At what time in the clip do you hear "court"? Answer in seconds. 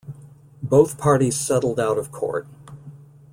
2.11-2.47